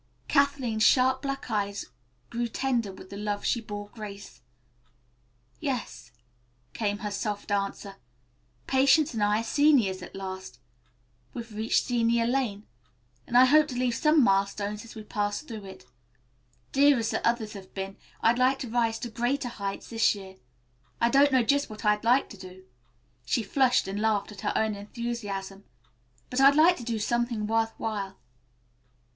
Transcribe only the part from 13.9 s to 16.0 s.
some milestones as we pass through it.